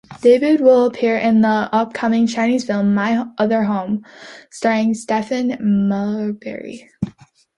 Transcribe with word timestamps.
Davis 0.21 0.59
will 0.59 0.87
appear 0.87 1.15
in 1.15 1.41
the 1.41 1.69
upcoming 1.71 2.25
Chinese 2.25 2.63
film 2.65 2.95
"My 2.95 3.23
Other 3.37 3.61
Home" 3.65 4.03
starring 4.49 4.95
Stephon 4.95 5.59
Marbury. 5.61 6.89